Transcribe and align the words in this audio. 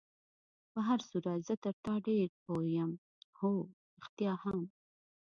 په 0.71 0.79
هر 0.87 0.99
صورت 1.09 1.39
زه 1.47 1.55
تر 1.63 1.75
تا 1.85 1.93
ډېر 2.07 2.27
پوه 2.43 2.63
یم، 2.75 2.91
هو، 3.39 3.53
رښتیا 4.03 4.33
هم. 4.43 4.59